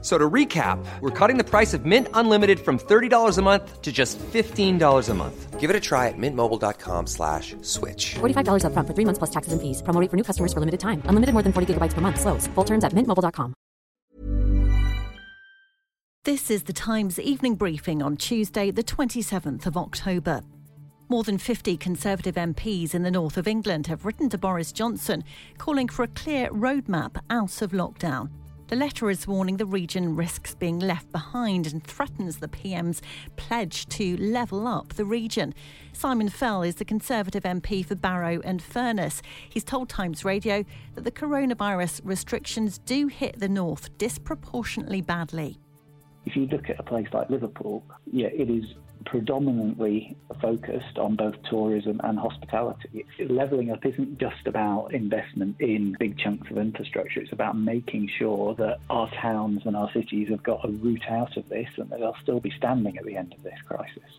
[0.00, 3.90] So to recap, we're cutting the price of Mint Unlimited from $30 a month to
[3.90, 5.58] just $15 a month.
[5.58, 8.14] Give it a try at mintmobile.com slash switch.
[8.14, 9.82] $45 up front for three months plus taxes and fees.
[9.82, 11.02] Promo rate for new customers for limited time.
[11.06, 12.20] Unlimited more than 40 gigabytes per month.
[12.20, 12.46] Slows.
[12.54, 13.54] Full terms at mintmobile.com.
[16.24, 20.42] This is the Times evening briefing on Tuesday, the 27th of October.
[21.08, 25.24] More than 50 Conservative MPs in the north of England have written to Boris Johnson
[25.56, 28.28] calling for a clear roadmap out of lockdown.
[28.68, 33.00] The letter is warning the region risks being left behind and threatens the PM's
[33.36, 35.54] pledge to level up the region.
[35.94, 39.22] Simon Fell is the Conservative MP for Barrow and Furness.
[39.48, 45.56] He's told Times Radio that the coronavirus restrictions do hit the north disproportionately badly.
[46.26, 47.82] If you look at a place like Liverpool,
[48.12, 48.64] yeah, it is
[49.08, 53.06] predominantly focused on both tourism and hospitality.
[53.18, 58.54] Levelling up isn't just about investment in big chunks of infrastructure, it's about making sure
[58.56, 62.00] that our towns and our cities have got a route out of this and that
[62.00, 64.18] they'll still be standing at the end of this crisis.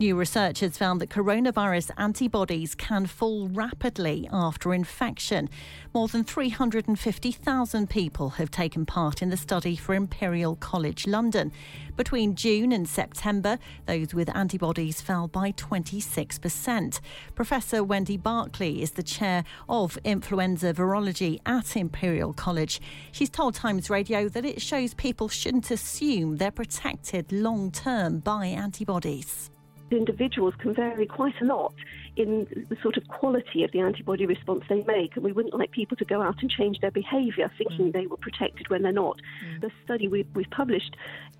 [0.00, 5.50] New research has found that coronavirus antibodies can fall rapidly after infection.
[5.92, 11.52] More than 350,000 people have taken part in the study for Imperial College London.
[11.98, 17.00] Between June and September, those with antibodies fell by 26%.
[17.34, 22.80] Professor Wendy Barclay is the chair of influenza virology at Imperial College.
[23.12, 28.46] She's told Times Radio that it shows people shouldn't assume they're protected long term by
[28.46, 29.50] antibodies
[29.96, 31.74] individuals can vary quite a lot
[32.16, 35.70] in the sort of quality of the antibody response they make, and we wouldn't like
[35.70, 37.92] people to go out and change their behaviour thinking mm.
[37.92, 39.20] they were protected when they're not.
[39.44, 39.60] Mm.
[39.60, 40.96] The study we, we've published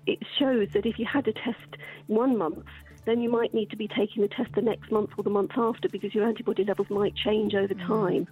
[0.07, 2.65] it shows that if you had a test one month,
[3.05, 5.51] then you might need to be taking the test the next month or the month
[5.57, 7.87] after because your antibody levels might change over mm.
[7.87, 8.27] time.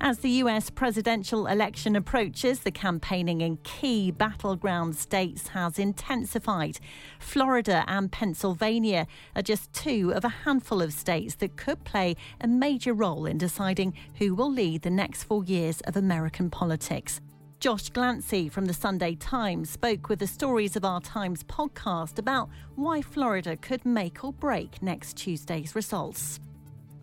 [0.00, 6.78] As the US presidential election approaches, the campaigning in key battleground states has intensified.
[7.20, 9.06] Florida and Pennsylvania
[9.36, 13.38] are just two of a handful of states that could play a major role in
[13.38, 17.20] deciding who will lead the next four years of American politics.
[17.60, 22.50] Josh Glancy from the Sunday Times spoke with the Stories of Our Times podcast about
[22.74, 26.40] why Florida could make or break next Tuesday's results.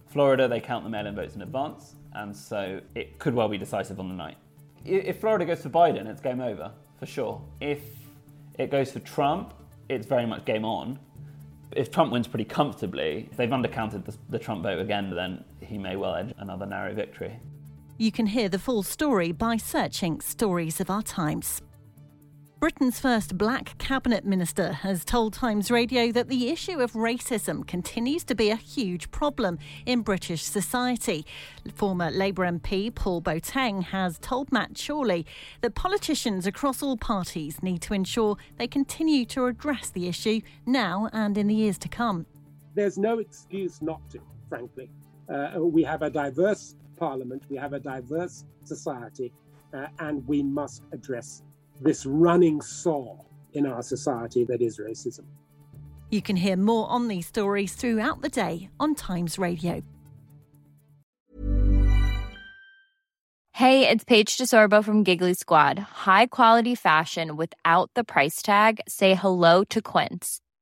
[0.08, 3.58] Florida, they count the mail in votes in advance and so it could well be
[3.58, 4.38] decisive on the night.
[4.86, 7.42] If Florida goes for Biden, it's game over for sure.
[7.60, 7.82] If
[8.58, 9.54] it goes for Trump,
[9.90, 11.00] it's very much game on.
[11.76, 15.78] If Trump wins pretty comfortably, if they've undercounted the, the Trump vote again, then he
[15.78, 17.40] may well edge another narrow victory.
[17.98, 21.62] You can hear the full story by searching Stories of Our Times.
[22.62, 28.24] Britain's first black cabinet minister has told Times Radio that the issue of racism continues
[28.26, 29.58] to be a huge problem
[29.88, 31.26] in British society.
[31.74, 35.26] Former Labour MP Paul Boateng has told Matt Chorley
[35.62, 41.10] that politicians across all parties need to ensure they continue to address the issue now
[41.12, 42.28] and in the years to come.
[42.76, 44.20] There's no excuse not to,
[44.50, 44.92] frankly.
[45.28, 49.34] Uh, we have a diverse parliament, we have a diverse society,
[49.74, 51.42] uh, and we must address
[51.82, 55.26] this running sore in our society that is racism.
[56.10, 59.82] You can hear more on these stories throughout the day on Times Radio.
[63.54, 65.78] Hey, it's Paige DeSorbo from Giggly Squad.
[65.78, 68.82] High quality fashion without the price tag?
[68.88, 70.42] Say hello to Quince.